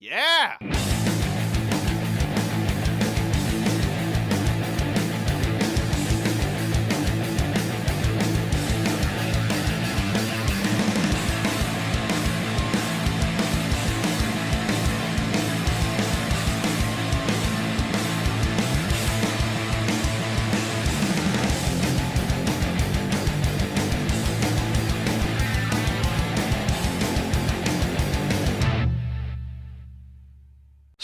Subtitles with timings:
[0.00, 0.77] Yeah!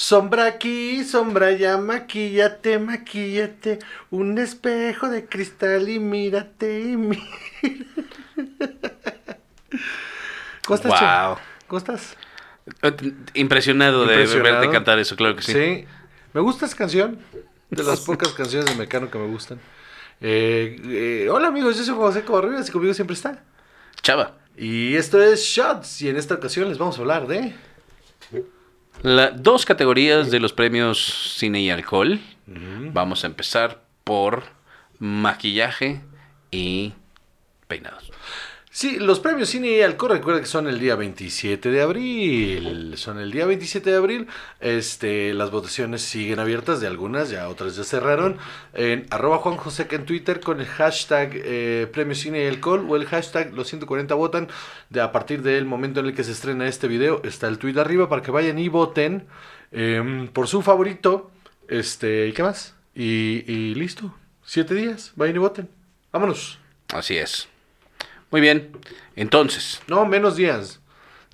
[0.04, 3.78] Sombra aquí, sombra allá, maquillate, maquillate.
[4.10, 7.22] Un espejo de cristal y mírate y mira.
[10.66, 10.90] ¿Cómo estás?
[10.90, 11.38] Wow.
[11.66, 12.18] ¿Cómo estás?
[13.32, 14.44] Impresionado, Impresionado.
[14.44, 15.52] de verte cantar eso, claro que sí.
[15.54, 15.86] Sí.
[16.34, 17.18] Me gusta esa canción.
[17.70, 19.58] De las pocas canciones de Mecano que me gustan.
[20.20, 23.42] Eh, eh, hola amigos, yo soy José Covarrubias y conmigo siempre está.
[24.02, 26.02] Chava, Y esto es Shots.
[26.02, 27.54] Y en esta ocasión les vamos a hablar de.
[29.02, 32.20] La- dos categorías de los premios cine y alcohol.
[32.46, 34.44] Vamos a empezar por
[34.98, 36.00] maquillaje
[36.50, 36.92] y
[37.68, 38.10] peinados.
[38.76, 42.94] Sí, los premios Cine y Alcohol, recuerda que son el día 27 de abril.
[42.96, 44.26] Son el día 27 de abril.
[44.58, 48.36] Este, las votaciones siguen abiertas de algunas, ya otras ya cerraron.
[48.72, 52.96] En arroba Juan Joseca en Twitter con el hashtag eh, Premios Cine y Alcohol o
[52.96, 54.48] el hashtag los 140 votan.
[54.90, 57.78] De a partir del momento en el que se estrena este video, está el tweet
[57.78, 59.28] arriba para que vayan y voten
[59.70, 61.30] em, por su favorito.
[61.68, 62.74] Este, ¿y qué más?
[62.92, 64.12] Y, y listo.
[64.44, 65.68] Siete días, vayan y voten.
[66.10, 66.58] Vámonos.
[66.88, 67.53] Así es.
[68.34, 68.72] Muy bien.
[69.14, 69.80] Entonces.
[69.86, 70.80] No, menos días.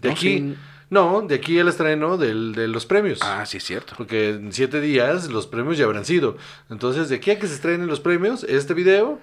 [0.03, 0.55] De No, aquí.
[0.91, 3.20] No, de aquí el estreno del, de los premios.
[3.23, 3.95] Ah, sí es cierto.
[3.97, 6.37] Porque en siete días los premios ya habrán sido.
[6.69, 9.19] Entonces, de aquí a que se estrenen los premios, este video,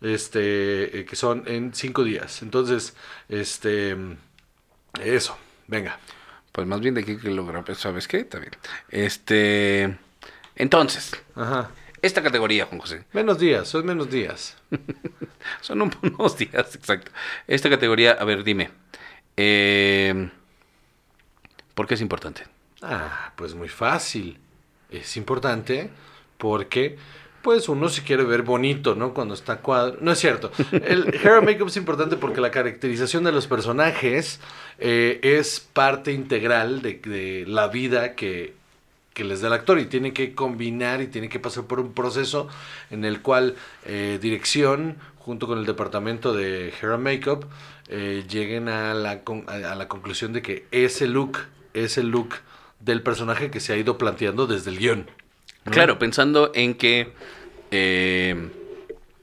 [0.00, 2.42] este, eh, que son en cinco días.
[2.42, 2.96] Entonces,
[3.28, 3.96] este,
[5.00, 6.00] eso, venga.
[6.50, 8.16] Pues más bien de aquí que lo grabé, ¿sabes qué?
[8.18, 8.56] Está bien.
[8.88, 9.96] Este.
[10.56, 11.70] Entonces, Ajá.
[12.02, 13.04] Esta categoría, Juan José.
[13.12, 14.56] Menos días, son menos días.
[15.62, 17.10] Son un- unos días, exacto.
[17.46, 18.70] Esta categoría, a ver, dime.
[19.36, 20.28] eh,
[21.74, 22.44] ¿Por qué es importante?
[22.82, 24.38] Ah, pues muy fácil.
[24.90, 25.90] Es importante
[26.36, 26.98] porque,
[27.42, 29.14] pues, uno se quiere ver bonito, ¿no?
[29.14, 29.98] Cuando está cuadro.
[30.00, 30.50] No es cierto.
[30.72, 34.40] El hair and makeup es importante porque la caracterización de los personajes
[34.78, 38.54] eh, es parte integral de, de la vida que,
[39.14, 41.92] que les da el actor y tiene que combinar y tiene que pasar por un
[41.92, 42.48] proceso
[42.90, 47.44] en el cual eh, dirección junto con el departamento de hair and makeup
[47.88, 51.38] eh, lleguen a la, a, la conclusión de que ese look
[51.74, 52.36] es el look
[52.78, 55.10] del personaje que se ha ido planteando desde el guion.
[55.64, 57.12] Claro, pensando en que,
[57.70, 58.48] eh,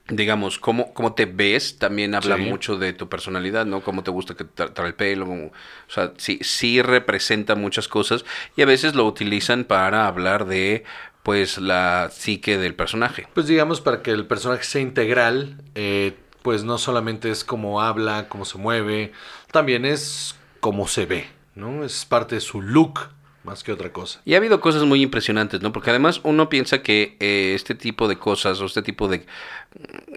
[0.09, 2.43] digamos, cómo, cómo te ves también habla Sí.
[2.43, 3.81] mucho de tu personalidad, ¿no?
[3.81, 5.51] Cómo te gusta que te trae el pelo, o
[5.87, 8.23] sea, sí, sí representa muchas cosas
[8.55, 10.83] y a veces lo utilizan para hablar de,
[11.23, 13.27] pues, la psique del personaje.
[13.33, 18.27] Pues digamos, para que el personaje sea integral, eh, pues no solamente es cómo habla,
[18.29, 19.11] cómo se mueve,
[19.51, 21.83] también es cómo se ve, ¿no?
[21.83, 23.09] Es parte de su look
[23.43, 24.19] más que otra cosa.
[24.25, 25.71] Y ha habido cosas muy impresionantes, ¿no?
[25.71, 29.25] Porque además uno piensa que eh, este tipo de cosas o este tipo de,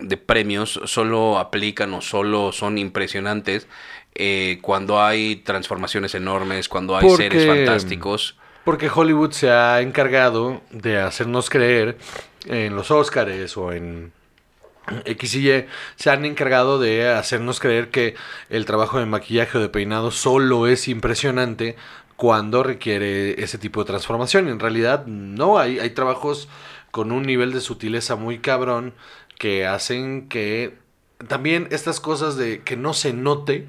[0.00, 3.66] de premios solo aplican o solo son impresionantes
[4.15, 8.37] eh, cuando hay transformaciones enormes, cuando hay Porque- seres fantásticos.
[8.65, 11.97] Porque Hollywood se ha encargado de hacernos creer
[12.47, 14.12] en los Óscares o en
[15.06, 15.65] X y Y,
[15.97, 18.15] se han encargado de hacernos creer que
[18.50, 21.76] el trabajo de maquillaje o de peinado solo es impresionante
[22.16, 24.49] cuando requiere ese tipo de transformación.
[24.49, 26.49] En realidad, no, hay, hay trabajos
[26.91, 28.93] con un nivel de sutileza muy cabrón
[29.41, 30.75] que hacen que
[31.27, 33.67] también estas cosas de que no se note,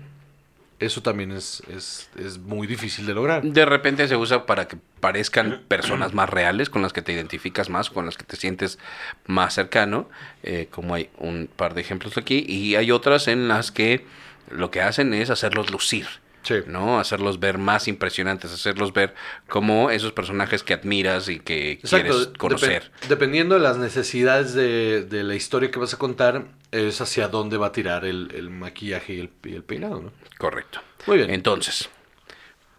[0.81, 3.41] eso también es, es, es muy difícil de lograr.
[3.41, 7.69] De repente se usa para que parezcan personas más reales, con las que te identificas
[7.69, 8.79] más, con las que te sientes
[9.27, 10.09] más cercano,
[10.43, 14.05] eh, como hay un par de ejemplos aquí, y hay otras en las que
[14.49, 16.05] lo que hacen es hacerlos lucir.
[16.43, 16.55] Sí.
[16.67, 16.99] ¿no?
[16.99, 19.13] Hacerlos ver más impresionantes, hacerlos ver
[19.47, 22.91] como esos personajes que admiras y que quieres conocer.
[23.07, 27.57] dependiendo de las necesidades de, de la historia que vas a contar, es hacia dónde
[27.57, 30.11] va a tirar el, el maquillaje y el, y el peinado, ¿no?
[30.37, 30.81] Correcto.
[31.07, 31.29] Muy bien.
[31.29, 31.89] Entonces,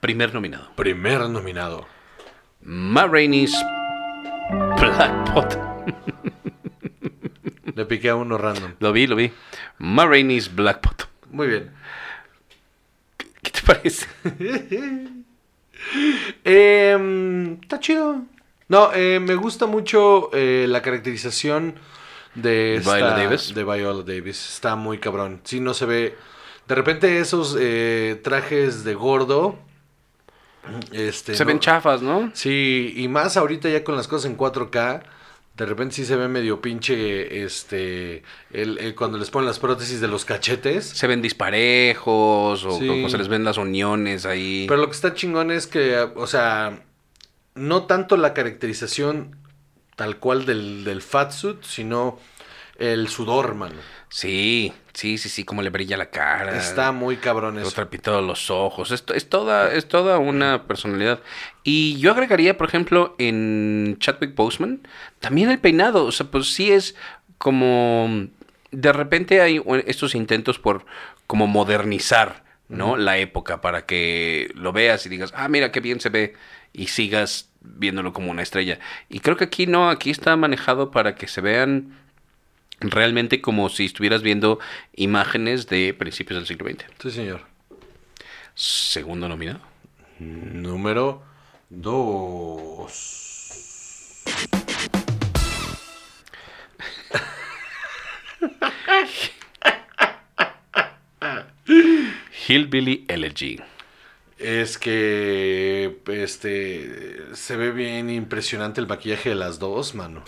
[0.01, 0.71] primer nominado.
[0.77, 1.87] Primer nominado.
[2.63, 3.55] Ma Rainey's
[4.81, 5.59] Black Pot.
[7.75, 8.75] Le piqué a uno random.
[8.81, 9.33] Lo vi, lo vi.
[9.79, 11.09] Ma Rainey's Black Pot.
[11.31, 11.73] Muy bien.
[13.53, 14.07] ¿Qué te parece?
[16.45, 18.23] Eh, está chido.
[18.69, 21.75] No, eh, me gusta mucho eh, la caracterización
[22.35, 23.55] de esta- Viola Davis.
[23.55, 24.49] De Viola Davis.
[24.55, 25.41] Está muy cabrón.
[25.45, 26.17] Sí, no se ve.
[26.69, 29.59] De repente esos eh, trajes de gordo
[30.93, 32.31] Este, Se no- ven chafas, ¿no?
[32.35, 35.03] Sí, y más ahorita ya con las cosas en 4K,
[35.57, 38.23] de repente sí se ve medio pinche, este,
[38.53, 40.87] el, el- cuando les ponen las prótesis de los cachetes.
[40.87, 42.87] Se ven disparejos o Sí.
[42.87, 44.65] como se les ven las uniones ahí.
[44.69, 46.83] Pero lo que está chingón es que, o sea,
[47.55, 49.37] no tanto la caracterización
[49.97, 52.19] tal cual del, del fatsuit, sino
[52.79, 53.77] el sudor, mano.
[54.09, 56.57] Sí, sí, sí, sí, como le brilla la cara.
[56.57, 57.71] Está muy cabrón eso.
[57.71, 58.91] trapito los ojos.
[58.91, 61.21] Es, es toda, es toda una personalidad.
[61.65, 64.87] Y yo agregaría, por ejemplo, en Chadwick Boseman,
[65.21, 66.05] también el peinado.
[66.05, 66.95] O sea, pues sí es
[67.39, 68.29] como.
[68.71, 70.87] De repente hay estos intentos por
[71.27, 72.97] como modernizar, ¿no?
[72.97, 76.35] La época para que lo veas y digas, ah, mira qué bien se ve.
[76.73, 78.79] Y sigas viéndolo como una estrella.
[79.09, 82.02] Y creo que aquí no, aquí está manejado para que se vean
[82.83, 84.59] realmente como si estuvieras viendo
[84.95, 86.85] imágenes de principios del siglo XX.
[87.01, 87.43] Sí, señor.
[88.55, 89.61] Segundo nominado.
[90.19, 91.23] Número
[91.71, 93.13] 2.
[102.49, 103.61] Hillbilly Elegy.
[104.39, 110.25] Es que este se ve bien impresionante el maquillaje de las dos, mano.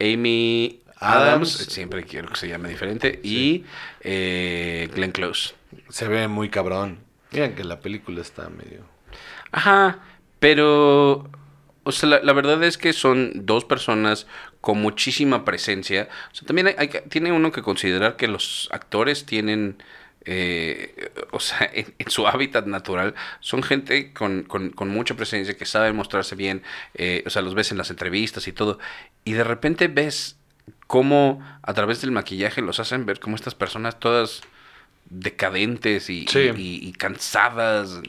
[0.00, 3.64] Amy Adams, siempre quiero que se llame diferente, y
[4.00, 5.54] eh, Glenn Close.
[5.88, 6.98] Se ve muy cabrón.
[7.32, 8.84] Miren que la película está medio.
[9.52, 9.98] Ajá,
[10.38, 11.30] pero
[11.84, 14.26] o sea, la, la verdad es que son dos personas
[14.60, 16.08] con muchísima presencia.
[16.32, 19.80] O sea, también hay, hay que- tiene uno que considerar que los actores tienen,
[20.24, 25.56] eh, o sea, en, en su hábitat natural, son gente con, con- con mucha presencia,
[25.56, 26.62] que saben mostrarse bien,
[26.94, 28.78] eh, o sea, los ves en las entrevistas y todo,
[29.24, 30.35] y de repente ves
[30.86, 34.42] cómo a través del maquillaje los hacen ver como estas personas todas
[35.08, 36.50] decadentes y, Sí.
[36.56, 38.00] y- y cansadas.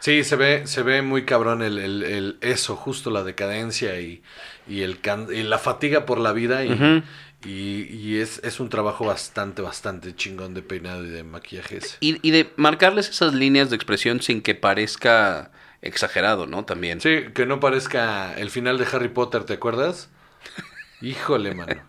[0.00, 4.22] Sí, se ve, se ve muy cabrón el, el- el- eso, justo la decadencia y,
[4.68, 6.64] y el can- la fatiga por la vida.
[6.64, 7.02] Y,
[7.44, 11.78] y- y es, es un trabajo bastante, bastante chingón de peinado y de maquillaje.
[11.78, 11.96] ese.
[12.00, 15.50] Y, y de marcarles esas líneas de expresión sin que parezca
[15.82, 16.64] exagerado, ¿no?
[16.64, 17.00] También.
[17.00, 20.08] Sí, que no parezca el final de Harry Potter, ¿te acuerdas?
[21.02, 21.82] Híjole, mano.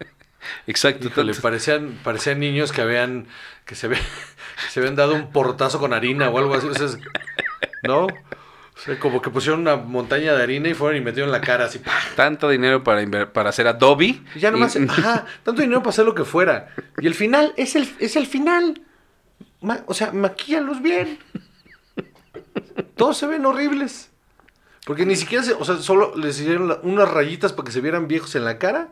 [0.67, 1.07] Exacto.
[1.07, 3.27] Híjole, parecían, parecían niños que habían,
[3.65, 6.67] que se, ve- que se habían dado un portazo con harina o algo así.
[6.67, 6.97] o sea, es-
[7.83, 8.05] ¿No?
[8.05, 11.65] O sea, como que pusieron una montaña de harina y fueron y metieron la cara
[11.65, 11.79] así.
[12.15, 14.21] Tanto dinero para, para hacer Adobe.
[14.35, 16.73] Y ya nomás, Y- ajá, tanto dinero para hacer lo que fuera.
[16.99, 18.81] Y el final es el, es el final.
[19.61, 21.19] Ma- o sea, maquíalos bien.
[22.95, 24.09] Todos se ven horribles.
[24.85, 27.81] Porque ni siquiera se, o sea, solo les hicieron la- unas rayitas para que se
[27.81, 28.89] vieran viejos en la cara.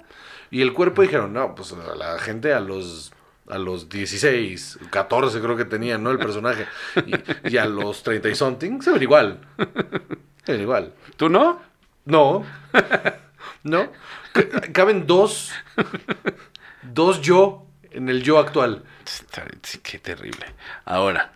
[0.54, 3.12] Y el cuerpo dijeron, no, pues a la gente a los
[3.50, 6.12] a los 16, 14 creo que tenían, ¿no?
[6.12, 6.66] El personaje.
[7.06, 9.40] Y, y a los 30 y something se ven igual.
[10.46, 10.94] Se ven igual.
[11.18, 11.60] ¿Tú no?
[12.06, 12.46] No.
[13.64, 13.90] No.
[14.36, 15.52] C- Caben dos.
[16.82, 18.84] Dos yo en el yo actual.
[19.84, 20.46] Qué terrible.
[20.86, 21.32] Ahora,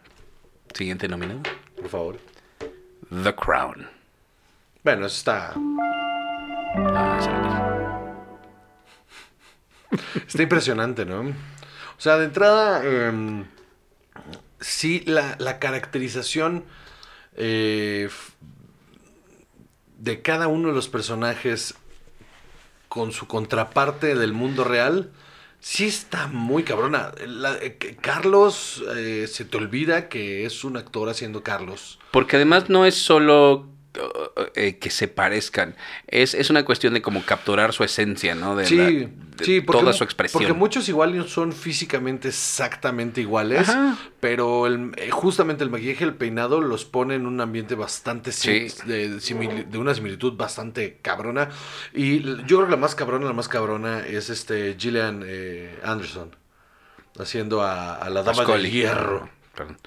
[0.74, 1.42] siguiente nominado.
[1.78, 2.18] Por favor.
[3.24, 3.88] The Crown.
[4.84, 5.54] Bueno, eso está.
[6.78, 7.67] Ah, esa era.
[10.28, 11.22] Está impresionante, ¿no?
[11.22, 12.84] O sea, de entrada.
[12.86, 13.46] em,
[14.60, 16.66] sí, la, la caracterización.
[17.36, 18.10] eh,
[20.00, 21.74] de cada uno de los personajes.
[22.90, 25.12] Con su contraparte del mundo real.
[25.60, 27.12] Sí está muy cabrona.
[27.62, 32.00] Eh, Carlos, eh, se te olvida que es un actor haciendo Carlos.
[32.12, 33.68] Porque además no es solo
[34.56, 35.76] eh, que se parezcan.
[36.08, 38.56] Es, es una cuestión de como capturar su esencia, ¿no?
[38.56, 39.10] De, Sí, la- de
[39.46, 40.42] sí, porque, toda su expresión.
[40.42, 43.98] Porque muchos igual son físicamente exactamente iguales, Ajá.
[44.20, 48.32] pero el- eh, justamente el maquillaje y el peinado los pone en un ambiente bastante
[48.32, 48.68] Sí.
[48.86, 49.20] de,
[49.78, 51.50] una similitud bastante cabrona.
[51.94, 56.36] Y yo creo que la más cabrona, la más cabrona es este Gillian eh, Anderson
[57.20, 58.64] haciendo a, a la dama Pascoli.
[58.64, 59.30] de hierro.
[59.58, 59.78] Perdón.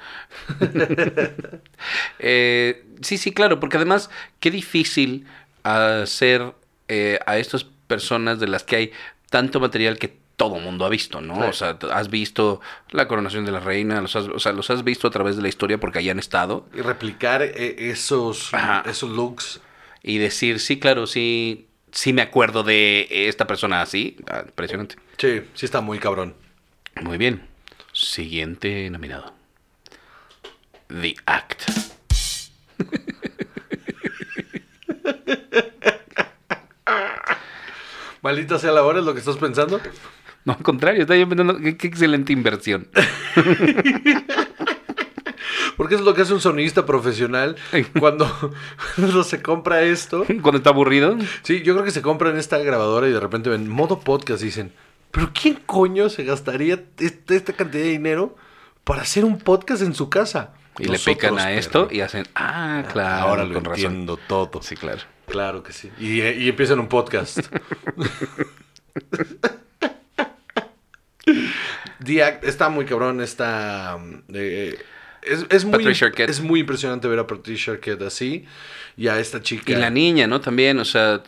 [2.18, 4.10] Eh, sí, sí, claro, porque además,
[4.40, 5.26] qué difícil
[5.62, 6.52] hacer
[6.88, 8.92] eh, a estas personas de las que hay
[9.30, 11.38] tanto material que todo mundo ha visto, ¿no?
[11.48, 12.60] O sea, has visto
[12.90, 15.42] la coronación de la reina, los has, o sea, los has visto a través de
[15.42, 18.82] la historia porque ahí han estado Y replicar eh, esos, Ajá.
[18.88, 19.60] esos looks.
[20.02, 24.16] y decir, sí, claro, sí, sí me acuerdo de esta persona así.
[24.28, 24.96] Ah, impresionante.
[25.18, 26.34] Sí, sí está muy cabrón.
[27.02, 27.42] Muy bien.
[27.92, 29.34] Siguiente nominado.
[30.90, 31.70] The Act.
[38.22, 39.80] Maldita sea la hora, es lo que estás pensando.
[40.44, 42.88] No, al contrario, está yo pensando, qué, qué excelente inversión.
[45.76, 47.56] Porque es lo que hace un sonidista profesional
[47.98, 48.26] cuando,
[48.96, 50.26] cuando se compra esto.
[50.42, 51.16] Cuando está aburrido.
[51.42, 54.72] Sí, yo creo que se compran esta grabadora y de repente ven modo podcast dicen,
[55.10, 58.36] pero ¿quién coño se gastaría este- esta cantidad de dinero
[58.84, 60.52] para hacer un podcast en su casa?
[60.78, 63.84] Y le pican a esto y hacen, ah, claro, Ahora lo con razón.
[63.84, 64.62] entiendo todo.
[64.62, 65.00] Sí, claro.
[65.26, 65.90] Claro que sí.
[65.98, 67.38] Y, y empiezan un podcast.
[72.04, 73.98] The Act está muy cabrón, está...
[74.32, 74.78] eh,
[75.22, 78.46] es, es muy, es muy impresionante ver a Patricia Arquette así
[78.96, 79.72] y a esta chica.
[79.72, 80.40] Y la niña, ¿no?
[80.40, 81.22] También, o sea,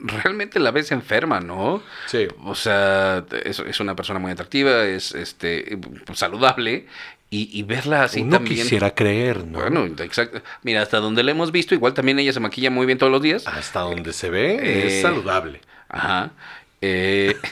[0.00, 1.82] realmente la ves enferma, ¿no?
[2.06, 2.28] Sí.
[2.44, 5.78] O sea, es, es una persona muy atractiva, es este
[6.14, 6.86] saludable
[7.30, 8.62] y, y verla así Uno también.
[8.62, 9.58] quisiera creer, ¿no?
[9.60, 10.40] Bueno, exacto.
[10.62, 13.22] Mira, hasta donde la hemos visto, igual también ella se maquilla muy bien todos los
[13.22, 13.46] días.
[13.46, 15.60] Hasta donde se ve, Eh, es saludable.
[15.88, 16.30] Ajá.
[16.80, 17.36] Eh,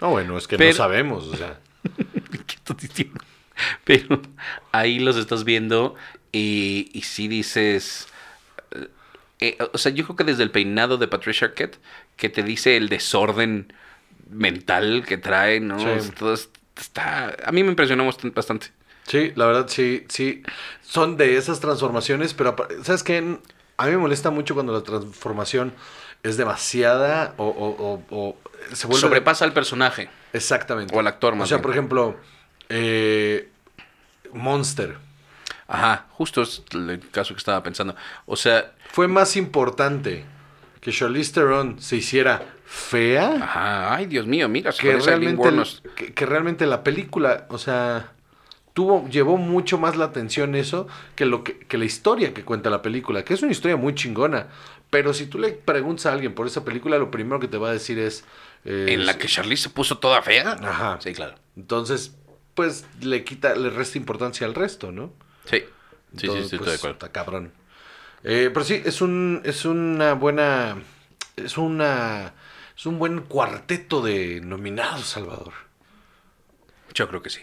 [0.00, 1.58] No, bueno, es que Pero- no sabemos, o sea.
[2.46, 3.20] ¿Qué estás diciendo?
[3.84, 4.20] Pero
[4.72, 5.94] ahí los estás viendo
[6.32, 8.08] y, y sí dices...
[9.40, 11.78] eh, o sea, yo creo que desde el peinado de Patricia Arquette,
[12.16, 13.72] que te dice el desorden
[14.28, 15.78] mental que trae, ¿no?
[15.78, 16.10] Sí.
[16.18, 18.68] Todo es- está, a mí me impresionó bast- bastante.
[19.06, 20.42] Sí, la verdad, sí, sí.
[20.82, 23.18] Son de esas transformaciones, pero ¿sabes qué?
[23.76, 25.74] A mí me molesta mucho cuando la transformación
[26.22, 28.36] es demasiada o, o- o- o
[28.74, 29.00] se vuelve...
[29.02, 30.08] Sobrepasa al personaje.
[30.32, 30.94] Exactamente.
[30.96, 31.62] o al actor, O más sea, bien.
[31.62, 32.16] por ejemplo,
[32.70, 33.48] eh,
[34.32, 34.96] Monster.
[35.68, 37.94] Ajá, justo es el caso que estaba pensando.
[38.26, 40.24] O sea, Fue más importante
[40.80, 45.42] que Charlize Theron se hiciera fea ajá, ay Dios mío, mira, que realmente,
[45.94, 48.12] que, que realmente la película, o sea,
[48.74, 52.68] tuvo, llevó mucho más la atención eso que lo que, que la historia que cuenta
[52.68, 54.48] la película, que es una historia muy chingona.
[54.90, 57.70] Pero si tú le preguntas a alguien por esa película, lo primero que te va
[57.70, 58.24] a decir es.
[58.64, 60.52] eh, ¿En la que Charlize se puso toda fea?
[60.52, 60.98] Ajá.
[61.00, 61.34] Sí, claro.
[61.56, 62.14] Entonces,
[62.54, 65.12] pues le quita, le resta importancia al resto, ¿no?
[65.46, 66.94] Sí, sí, sí, Entonces, sí, estoy pues, de acuerdo.
[66.94, 67.52] Está cabrón.
[68.22, 70.76] Eh, pero sí, es un, es una buena,
[71.36, 72.32] es una,
[72.76, 75.52] es un buen cuarteto de nominados, Salvador.
[76.92, 77.40] Yo creo que sí.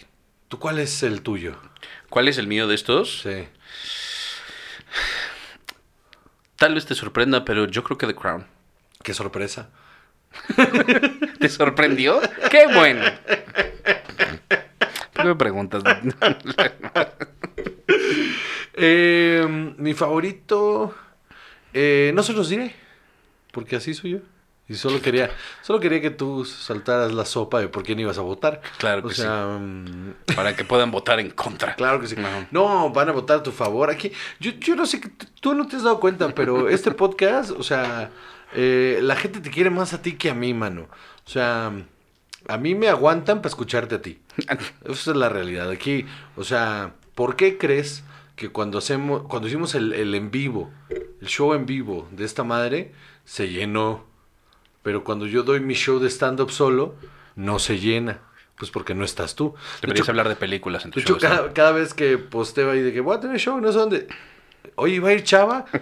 [0.48, 1.56] ¿Tú cuál es el tuyo?
[2.10, 3.22] ¿Cuál es el mío de estos?
[3.22, 3.48] Sí.
[6.58, 8.46] Tal vez te sorprenda, pero yo creo que The Crown.
[9.04, 9.70] Qué sorpresa.
[11.40, 12.22] ¿Te sorprendió?
[12.50, 13.04] ¡Qué bueno!
[15.14, 15.84] ¿Por qué me preguntas?
[18.74, 19.46] Eh,
[19.78, 20.96] mi favorito,
[21.74, 22.74] eh, no se los diré,
[23.52, 24.20] porque así soy yo.
[24.72, 25.30] Y solo quería,
[25.62, 28.62] solo quería que tú saltaras la sopa de por quién ibas a votar.
[28.78, 31.76] Claro o que sea, mm, Para que puedan votar en contra.
[31.82, 32.16] Claro que sí.
[32.18, 32.48] Ajá.
[32.52, 33.90] No, van a votar a tu favor.
[33.90, 35.02] Aquí, yo, yo no sé,
[35.42, 38.12] tú no te has dado cuenta, pero este podcast, o sea,
[38.54, 40.88] eh, la gente te quiere más a ti que a mí, mano.
[41.26, 41.74] O sea,
[42.48, 44.22] a mí me aguantan para escucharte a ti.
[44.86, 45.70] Esa es la realidad.
[45.70, 46.06] Aquí,
[46.38, 48.06] o sea, ¿por qué crees
[48.38, 52.46] que cuando hacemos, cuando hicimos el, el en vivo, el show en vivo de esta
[52.46, 52.94] madre,
[53.26, 54.11] se llenó?
[54.84, 56.96] Pero cuando yo doy mi show de stand-up solo,
[57.36, 58.20] no se llena.
[58.58, 59.54] Pues porque no estás tú.
[59.54, 61.20] De Deberías hecho, hablar de películas en tu de hecho, show.
[61.22, 61.38] ¿sabes?
[61.38, 64.08] cada, cada vez que posteo ahí de que voy a tener show, no sé dónde.
[64.76, 65.66] Oye, va a ir Chava.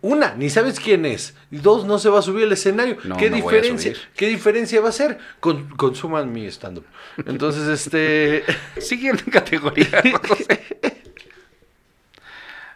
[0.00, 1.34] Una, ni sabes quién es.
[1.50, 2.96] Y dos, no se va a subir al escenario.
[3.04, 3.94] No, ¿Qué no diferencia?
[4.16, 5.18] ¿Qué diferencia va a ser?
[5.40, 6.84] Con, consuman mi stand-up.
[7.26, 8.44] Entonces, este.
[8.80, 10.02] Siguiente categoría.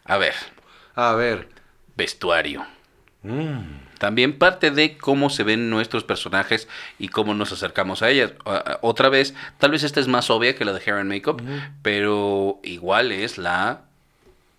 [0.04, 0.34] A ver,
[0.94, 1.48] A ver.
[1.96, 2.64] vestuario.
[3.22, 3.62] Mm,
[3.98, 8.32] También parte de cómo se ven nuestros personajes y cómo nos acercamos a ellas.
[8.82, 11.40] Otra vez, tal vez esta es más obvia que la de Hair and Makeup,
[11.82, 13.82] pero igual es la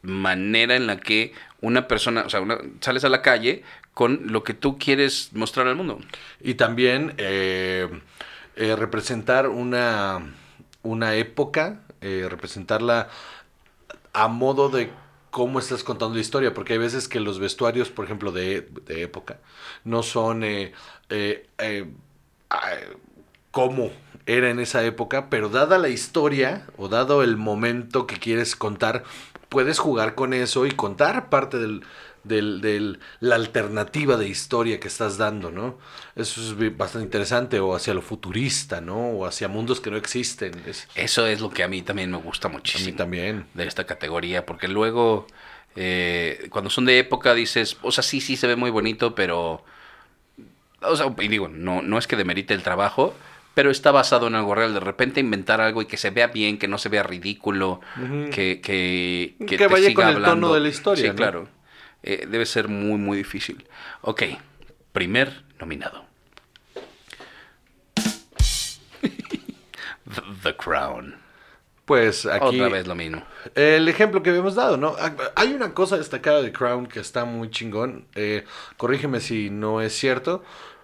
[0.02, 3.64] manera en la que una persona, o sea, una- sales a la calle
[3.94, 6.00] con lo que tú quieres mostrar al mundo.
[6.42, 7.88] Y también eh,
[8.56, 10.20] eh, representar una,
[10.84, 13.10] una época, eh, representarla
[14.14, 14.92] a modo de
[15.38, 19.04] cómo estás contando la historia, porque hay veces que los vestuarios, por ejemplo, de, de
[19.04, 19.38] época,
[19.84, 20.74] no son eh,
[21.12, 21.86] eh, eh,
[23.52, 23.92] cómo
[24.26, 29.04] era en esa época, pero dada la historia o dado el momento que quieres contar,
[29.48, 31.84] puedes jugar con eso y contar parte del,
[32.24, 35.78] del, del- la alternativa de historia que estás dando, ¿no?
[36.16, 39.10] Eso es bastante interesante, o hacia lo futurista, ¿no?
[39.12, 40.52] O hacia mundos que no existen.
[40.66, 42.92] Es- Eso es lo que a mí también me gusta a muchísimo.
[42.92, 43.46] mí también.
[43.54, 45.28] de esta categoría, porque luego
[45.76, 49.64] eh, cuando son de época dices, o sea, sí, sí se ve muy bonito, pero,
[50.82, 53.14] o sea, y digo, no, no es que demerite el trabajo,
[53.54, 54.74] pero está basado en algo real.
[54.74, 58.30] De repente inventar algo y que se vea bien, que no se vea ridículo, Ujú.
[58.32, 61.16] que, que, Que te vaya siga con el tono de la historia, Sí, ¿no?
[61.16, 61.50] claro.
[62.04, 63.68] Eh, debe ser muy, muy difícil.
[64.02, 64.24] Ok,
[64.94, 66.06] primer nominado.
[70.44, 71.16] The Crown.
[71.86, 72.60] Pues aquí...
[72.60, 73.24] Otra vez lo mismo.
[73.56, 74.96] El ejemplo que habíamos dado, ¿no?
[75.00, 78.06] Ah, Hay una cosa destacada de Crown que está muy chingón.
[78.16, 78.44] eh,
[78.78, 80.44] corrígeme si no es cierto.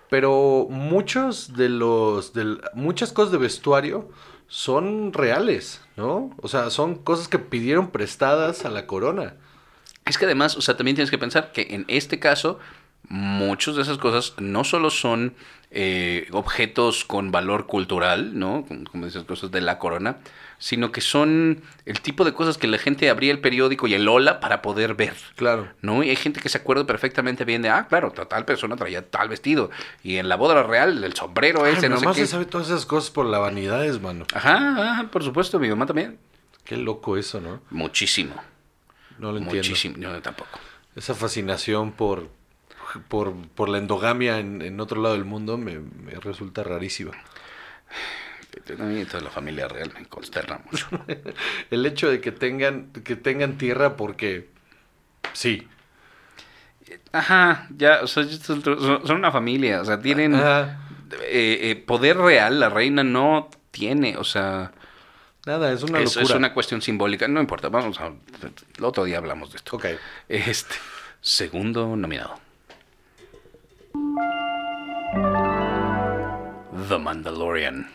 [0.09, 2.33] Pero muchos de los.
[2.33, 4.09] del- muchas cosas de vestuario
[4.47, 6.35] son reales, ¿no?
[6.41, 9.35] O sea, son cosas que pidieron prestadas a la corona.
[10.05, 12.59] Es que además, o sea, también tienes que pensar que en este caso,
[13.07, 15.33] muchas de esas cosas no solo son
[15.71, 18.65] eh, objetos con valor cultural, ¿no?
[18.91, 20.17] Como, dices, cosas de la corona,
[20.59, 24.07] sino que son el tipo de cosas que la gente abría el periódico y el
[24.07, 25.15] Ola para poder ver.
[25.35, 25.69] Claro.
[25.81, 26.03] ¿No?
[26.03, 29.29] Y hay gente que se acuerda perfectamente bien de, ah, claro, tal persona traía tal
[29.29, 29.71] vestido.
[30.03, 32.13] Y en la boda real, el sombrero ese, Ay, no sé qué.
[32.13, 34.25] se sabe todas esas cosas por la vanidad, es, mano.
[34.33, 36.19] Ajá, ajá, por supuesto, mi mamá también.
[36.63, 37.61] Qué loco eso, ¿no?
[37.71, 38.35] Muchísimo.
[39.19, 39.69] No lo entiendo.
[39.69, 39.97] Muchísimo.
[39.97, 40.59] Yo tampoco.
[40.95, 42.29] Esa fascinación por,
[43.07, 47.13] por, por la endogamia en, en otro lado del mundo me, me resulta rarísima.
[48.79, 50.87] A mí toda la familia real me consterna mucho.
[51.71, 54.49] El hecho de que tengan, que tengan tierra porque
[55.33, 55.67] sí.
[57.11, 58.61] Ajá, ya, o sea, son,
[59.11, 60.77] una familia, o sea, tienen eh,
[61.29, 64.71] eh, poder real, la reina no tiene, o sea,
[65.45, 66.23] Nada, es una es, locura.
[66.23, 69.75] es una cuestión simbólica, no importa, vamos a, el otro día hablamos de esto.
[69.75, 69.85] Ok.
[70.29, 70.75] Este,
[71.19, 72.39] segundo nominado.
[76.87, 77.89] The Mandalorian.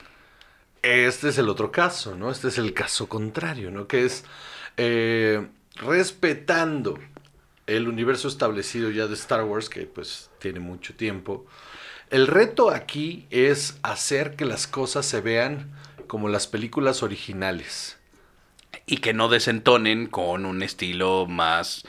[0.82, 2.30] Este es el otro caso, ¿no?
[2.30, 3.86] Este es el caso contrario, ¿no?
[3.88, 4.24] Que es
[4.76, 6.98] eh, respetando
[7.66, 11.46] el universo establecido ya de Star Wars, que pues tiene mucho tiempo.
[12.10, 15.70] El reto aquí es hacer que las cosas se vean
[16.08, 17.98] como las películas originales.
[18.86, 21.84] Y que no desentonen con un estilo más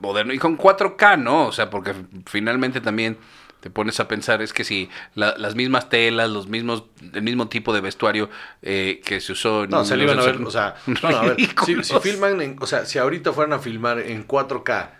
[0.00, 1.46] moderno y con 4K, ¿no?
[1.46, 1.94] O sea, porque
[2.26, 3.18] finalmente también
[3.60, 7.48] te pones a pensar, es que si la- las mismas telas, los mismos, el mismo
[7.48, 8.28] tipo de vestuario
[8.62, 9.64] eh, que se usó...
[9.64, 11.74] en No, se le iban a ver, 1960, o sea, no, no, a ver, si,
[11.74, 11.86] ridículos.
[11.86, 14.90] si filman, en- o sea, si ahorita fueran a filmar en 4K,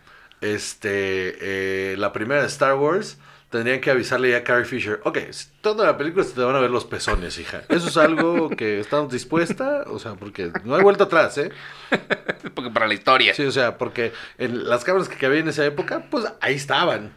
[0.41, 3.19] este, eh, la primera de Star Wars,
[3.53, 5.19] tendrían que avisarle ya a Carrie Fisher, ok,
[5.61, 7.63] toda la película se te van a ver los pezones, hija.
[7.69, 11.53] Eso es algo que estamos dispuesta, o sea, porque no hay vuelta atrás, ¿eh?
[12.55, 13.35] Porque para la historia.
[13.35, 17.13] Sí, o sea, porque en las cámaras que había en esa época, pues ahí estaban.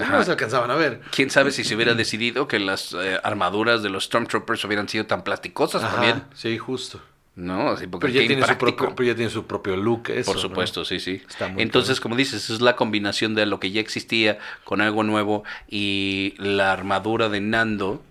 [0.00, 0.18] Ajá.
[0.18, 1.00] No se alcanzaban a ver.
[1.14, 5.06] ¿Quién sabe si se hubiera decidido que las eh, armaduras de los Stormtroopers hubieran sido
[5.06, 6.24] tan plasticosas Ajá, también?
[6.34, 7.00] sí, justo.
[7.36, 10.26] No, así porque Pero ya, tiene su propio, pero ya tiene su propio look, eso,
[10.26, 10.42] Por ¿no?
[10.42, 11.22] supuesto, sí, sí.
[11.28, 15.04] Está muy Entonces, como dices, es la combinación de lo que ya existía con algo
[15.04, 18.02] nuevo y la armadura de Nando.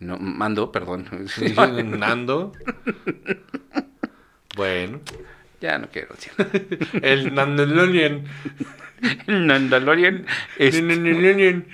[0.00, 1.08] No, Mando, perdón.
[1.28, 1.54] Sí,
[1.84, 2.52] Nando.
[4.54, 5.00] Bueno,
[5.60, 6.32] ya no quiero decir.
[7.02, 8.24] el Nandalorian.
[9.26, 10.26] El Mandalorian
[10.58, 11.66] es- Nandalorian.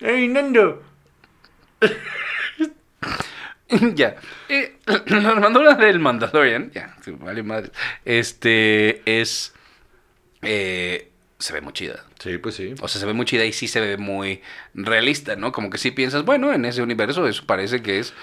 [0.00, 0.82] ¡Ey, Nando!
[3.94, 4.16] ya.
[4.48, 7.70] Eh, la armadura del Mandalorian, ya, vale madre.
[8.04, 9.54] Este es.
[10.42, 12.04] eh, se ve muy chida.
[12.20, 12.74] Sí, pues sí.
[12.80, 14.42] O sea, se ve muy chida y sí se ve muy
[14.74, 15.52] realista, ¿no?
[15.52, 18.14] Como que sí piensas, bueno, en ese universo eso parece que es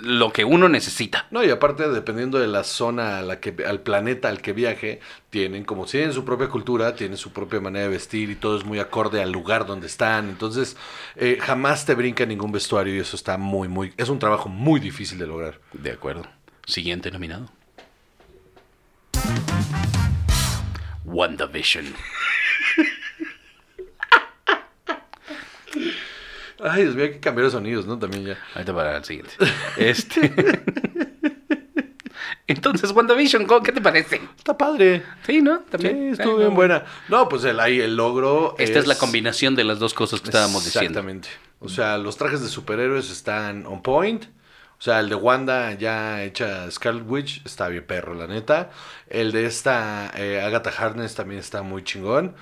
[0.00, 1.26] lo que uno necesita.
[1.30, 5.00] No, y aparte, dependiendo de la zona a la que, al planeta al que viaje,
[5.30, 8.56] tienen, como si tienen su propia cultura, tienen su propia manera de vestir y todo
[8.56, 10.28] es muy acorde al lugar donde están.
[10.28, 10.76] Entonces,
[11.16, 13.92] eh, jamás te brinca ningún vestuario y eso está muy, muy.
[13.96, 15.60] Es un trabajo muy difícil de lograr.
[15.72, 16.26] De acuerdo.
[16.66, 17.50] Siguiente nominado.
[21.04, 21.86] WandaVision.
[26.62, 27.98] Ay, Dios mío, hay que cambiar los sonidos, ¿no?
[27.98, 28.38] También ya.
[28.54, 29.32] Ahorita para el siguiente.
[29.76, 30.32] Este.
[32.46, 34.20] Entonces, WandaVision, ¿cómo- ¿qué te parece?
[34.36, 35.02] Está padre.
[35.24, 35.58] Sí, ¿no?
[35.58, 36.08] Sí, También.
[36.12, 36.54] estuvo Sí, bien no.
[36.56, 36.84] buena.
[37.08, 38.56] No, pues el, ahí el logro.
[38.58, 38.86] Esta es...
[38.88, 40.88] la combinación de las dos cosas que estábamos diciendo.
[40.98, 41.28] Exactamente.
[41.60, 44.24] O sea, los trajes de superhéroes están on point.
[44.78, 48.70] O sea, el de Wanda ya hecha Scarlet Witch está bien perro, la neta.
[49.08, 52.34] El de esta eh, Agatha Harkness también está muy chingón.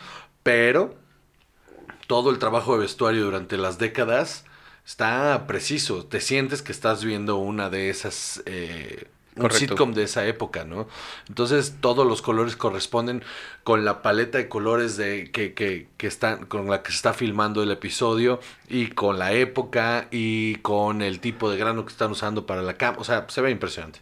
[0.43, 0.97] Pero
[2.09, 4.45] todo el trabajo de vestuario durante las décadas
[4.85, 6.05] está preciso.
[6.05, 8.43] Te sientes que estás viendo una de esas...
[8.47, 10.89] eh, un sitcom de esa época, ¿no?
[11.29, 13.23] Entonces todos los colores corresponden
[13.63, 17.13] con la paleta de colores de que, que, que están, con la que se está
[17.13, 22.11] filmando el episodio y con la época y con el tipo de grano que están
[22.11, 22.99] usando para la cama.
[22.99, 24.01] O sea, se ve impresionante.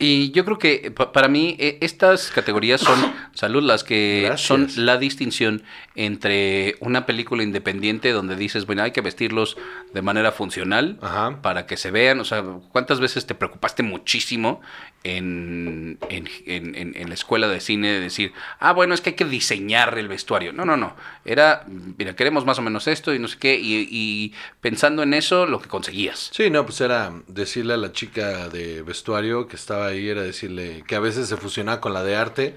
[0.00, 4.46] Y yo creo que pa- para mí eh, estas categorías son, salud, las que Gracias.
[4.46, 5.62] son la distinción
[5.96, 9.56] entre una película independiente donde dices, bueno, hay que vestirlos
[9.92, 11.42] de manera funcional Ajá.
[11.42, 14.60] para que se vean, o sea, ¿cuántas veces te preocupaste muchísimo
[15.04, 19.16] en, en, en- en- la escuela de cine de decir, ah, bueno, es que hay
[19.16, 20.52] que diseñar el vestuario?
[20.52, 21.64] No, no, no, era,
[21.96, 25.46] mira, queremos más o menos esto y no sé qué, y, y pensando en eso,
[25.46, 26.30] lo que conseguías.
[26.32, 30.84] Sí, no, pues era decirle a la chica de vestuario que estaba ahí, era decirle
[30.86, 32.54] que a veces se fusionaba con la de arte,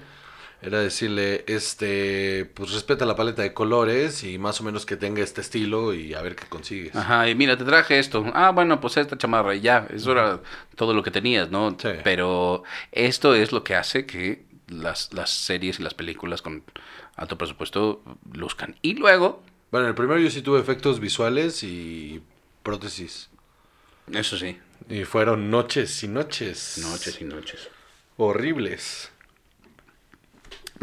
[0.62, 5.20] era decirle, este, pues respeta la paleta de colores y más o menos que tenga
[5.22, 6.94] este estilo y a ver qué consigues.
[6.94, 8.24] Ajá, y mira, te traje esto.
[8.32, 9.88] Ah, bueno, pues esta chamarra y ya.
[9.92, 10.40] Eso era
[10.76, 11.76] todo lo que tenías, ¿no?
[11.80, 11.88] Sí.
[12.04, 16.62] Pero esto es lo que hace que las, las series y las películas con
[17.16, 18.76] alto presupuesto luzcan.
[18.82, 22.22] Y luego, Bueno, el primero yo sí tuve efectos visuales y
[22.62, 23.30] prótesis.
[24.12, 26.78] eso sí, Y fueron noches y noches.
[26.78, 27.68] noches y noches.
[28.16, 29.10] Horribles.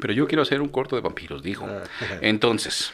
[0.01, 1.65] Pero yo quiero hacer un corto de vampiros, dijo.
[1.67, 1.83] Ah.
[2.21, 2.93] Entonces,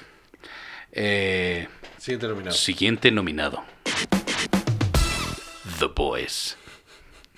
[0.91, 2.56] eh, Siguiente nominado.
[2.56, 3.63] siguiente nominado.
[5.80, 6.58] The Boys.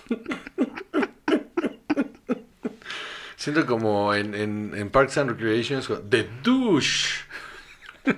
[3.36, 7.08] Siento como en, en, en Parks and Recreations, The Douche.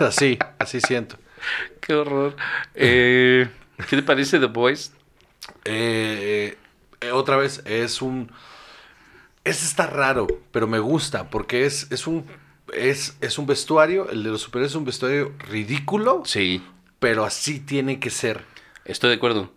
[0.00, 1.18] así, así siento.
[1.80, 2.34] Qué horror.
[2.74, 3.48] Eh,
[3.88, 4.92] ¿Qué te parece The Boys?
[5.64, 6.56] Eh,
[7.00, 8.30] eh, otra vez, es un...
[9.46, 12.24] Ese está raro, pero me gusta, porque es, es un...
[12.74, 16.60] Es, es un vestuario, el de los superhéroes es un vestuario ridículo, Sí,
[16.98, 18.44] pero así tiene que ser.
[18.84, 19.52] Estoy de acuerdo.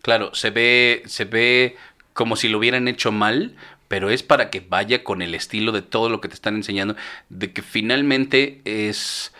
[0.00, 1.76] Claro, se ve, se ve
[2.14, 3.54] como si lo hubieran hecho mal,
[3.88, 6.96] pero es para que vaya con el estilo de todo lo que te están enseñando,
[7.28, 9.34] de que finalmente es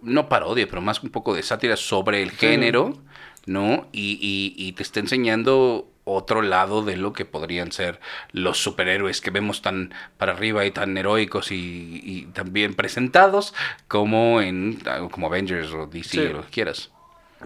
[0.00, 2.96] no parodia, pero más un poco de sátira sobre el género,
[3.44, 3.86] ¿no?
[3.92, 9.20] Y, y- y te está enseñando otro lado de lo que podrían ser los superhéroes
[9.20, 13.52] que vemos tan para arriba y tan heroicos y, y tan bien presentados
[13.88, 14.78] como en
[15.10, 16.18] como Avengers o DC Sí.
[16.20, 16.90] o lo que quieras.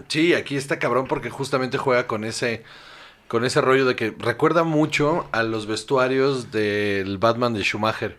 [0.07, 2.63] Sí, aquí está cabrón porque justamente juega con ese
[3.27, 8.17] con ese rollo de que recuerda mucho a los vestuarios del Batman de Schumacher,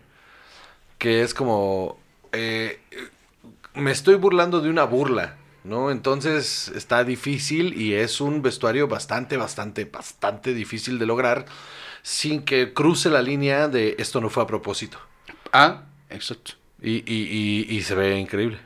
[0.97, 1.97] que es como
[2.31, 2.79] eh,
[3.75, 5.91] me estoy burlando de una burla, ¿no?
[5.91, 11.45] Entonces está difícil y es un vestuario bastante, bastante, bastante difícil de lograr
[12.01, 14.97] sin que cruce la línea de esto no fue a propósito.
[15.51, 16.53] Ah, exacto.
[16.81, 18.59] Y, y, y, y se ve increíble.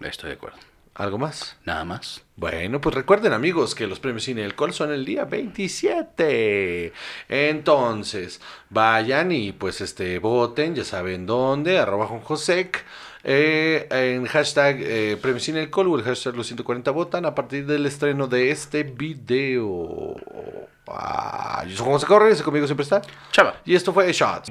[0.00, 0.67] Estoy de acuerdo.
[0.98, 1.56] ¿Algo más?
[1.64, 2.22] Nada más.
[2.34, 6.92] Bueno, pues recuerden amigos que los premios Cine del Col son el día 27.
[7.28, 12.84] Entonces, vayan y pues este voten, ya saben dónde, arroba Josec,
[13.22, 17.34] eh, en hashtag eh, premios Cine del Col o el hashtag los 140 votan a
[17.36, 20.16] partir del estreno de este video.
[20.88, 23.02] Ah, yo soy José Correa, conmigo siempre está.
[23.30, 23.54] Chava.
[23.64, 24.50] Y esto fue Shots.